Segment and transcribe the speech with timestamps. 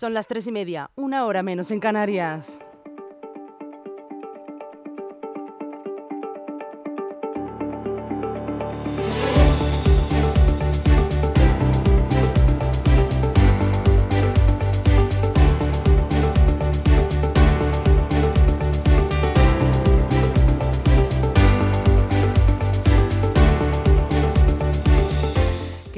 [0.00, 2.58] Son las tres y media, una hora menos en Canarias.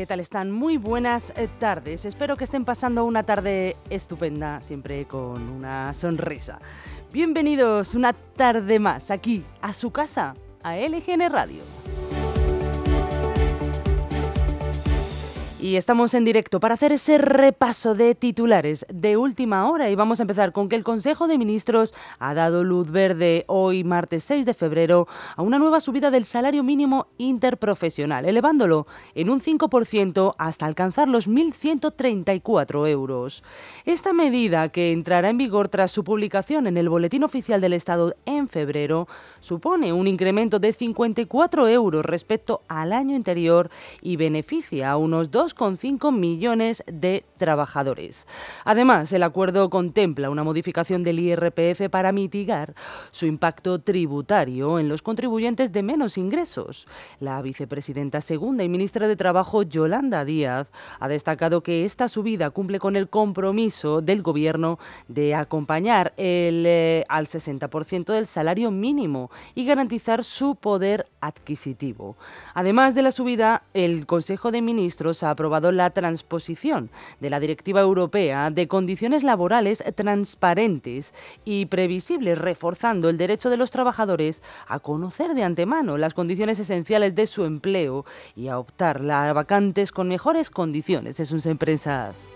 [0.00, 0.50] ¿Qué tal están?
[0.50, 2.06] Muy buenas eh, tardes.
[2.06, 6.58] Espero que estén pasando una tarde estupenda, siempre con una sonrisa.
[7.12, 11.79] Bienvenidos una tarde más aquí, a su casa, a LGN Radio.
[15.70, 20.18] Y estamos en directo para hacer ese repaso de titulares de última hora y vamos
[20.18, 24.46] a empezar con que el Consejo de Ministros ha dado luz verde hoy martes 6
[24.46, 25.06] de febrero
[25.36, 31.28] a una nueva subida del salario mínimo interprofesional, elevándolo en un 5% hasta alcanzar los
[31.28, 33.44] 1.134 euros.
[33.84, 38.16] Esta medida, que entrará en vigor tras su publicación en el Boletín Oficial del Estado
[38.26, 39.06] en febrero,
[39.38, 43.70] supone un incremento de 54 euros respecto al año anterior
[44.02, 48.26] y beneficia a unos 2 2,5 millones de trabajadores.
[48.64, 52.74] Además, el acuerdo contempla una modificación del IRPF para mitigar
[53.10, 56.86] su impacto tributario en los contribuyentes de menos ingresos.
[57.20, 62.80] La vicepresidenta segunda y ministra de Trabajo, Yolanda Díaz, ha destacado que esta subida cumple
[62.80, 69.66] con el compromiso del Gobierno de acompañar el, eh, al 60% del salario mínimo y
[69.66, 72.16] garantizar su poder adquisitivo.
[72.54, 77.80] Además de la subida, el Consejo de Ministros ha aprobado la transposición de la Directiva
[77.80, 81.12] Europea de condiciones laborales transparentes
[81.44, 87.14] y previsibles, reforzando el derecho de los trabajadores a conocer de antemano las condiciones esenciales
[87.14, 88.04] de su empleo
[88.36, 92.30] y a optar a vacantes con mejores condiciones en sus empresas.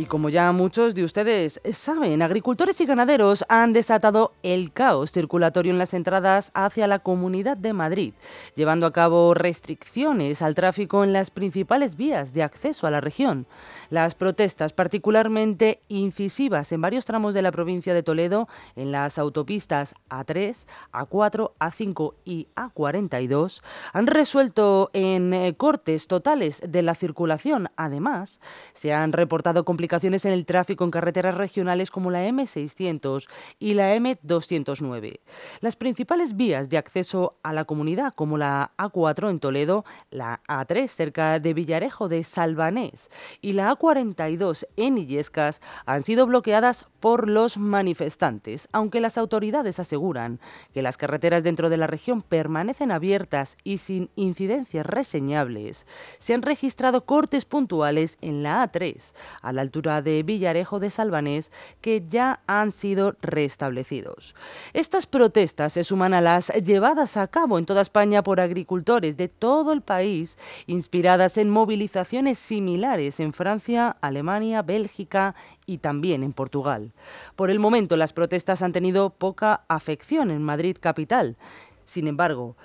[0.00, 5.72] Y como ya muchos de ustedes saben, agricultores y ganaderos han desatado el caos circulatorio
[5.72, 8.14] en las entradas hacia la Comunidad de Madrid,
[8.54, 13.44] llevando a cabo restricciones al tráfico en las principales vías de acceso a la región.
[13.90, 19.94] Las protestas, particularmente incisivas en varios tramos de la provincia de Toledo, en las autopistas
[20.08, 23.60] A3, A4, A5 y A42,
[23.92, 27.68] han resuelto en eh, cortes totales de la circulación.
[27.76, 28.40] Además,
[28.72, 33.28] se han reportado complicaciones en el tráfico en carreteras regionales como la M600
[33.58, 35.20] y la M209.
[35.60, 40.86] Las principales vías de acceso a la comunidad, como la A4 en Toledo, la A3
[40.86, 47.58] cerca de Villarejo de Salvanés y la A42 en Illescas, han sido bloqueadas por los
[47.58, 50.38] manifestantes, aunque las autoridades aseguran
[50.72, 55.86] que las carreteras dentro de la región permanecen abiertas y sin incidencias reseñables.
[56.18, 61.50] Se han registrado cortes puntuales en la A3, a la altura de Villarejo de Salvanés
[61.80, 64.34] que ya han sido restablecidos.
[64.74, 69.28] Estas protestas se suman a las llevadas a cabo en toda España por agricultores de
[69.28, 70.36] todo el país,
[70.66, 75.34] inspiradas en movilizaciones similares en Francia, Alemania, Bélgica
[75.66, 76.92] y también en Portugal.
[77.36, 81.36] Por el momento las protestas han tenido poca afección en Madrid capital.
[81.84, 82.56] Sin embargo,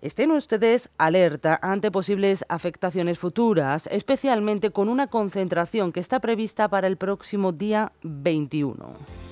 [0.00, 6.86] Estén ustedes alerta ante posibles afectaciones futuras, especialmente con una concentración que está prevista para
[6.86, 9.27] el próximo día 21.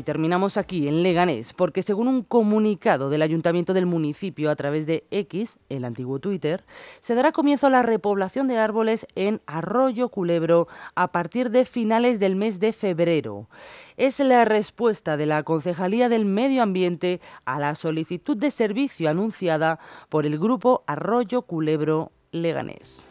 [0.00, 4.86] Y terminamos aquí, en Leganés, porque según un comunicado del ayuntamiento del municipio a través
[4.86, 6.64] de X, el antiguo Twitter,
[7.00, 12.18] se dará comienzo a la repoblación de árboles en Arroyo Culebro a partir de finales
[12.18, 13.50] del mes de febrero.
[13.98, 19.80] Es la respuesta de la Concejalía del Medio Ambiente a la solicitud de servicio anunciada
[20.08, 23.09] por el grupo Arroyo Culebro Leganés.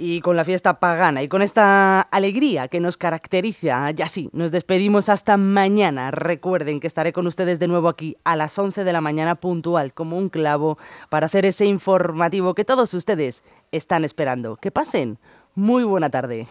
[0.00, 4.50] Y con la fiesta pagana y con esta alegría que nos caracteriza, ya sí, nos
[4.50, 6.10] despedimos hasta mañana.
[6.10, 9.92] Recuerden que estaré con ustedes de nuevo aquí a las 11 de la mañana puntual
[9.92, 10.78] como un clavo
[11.10, 14.56] para hacer ese informativo que todos ustedes están esperando.
[14.56, 15.18] Que pasen
[15.54, 16.48] muy buena tarde.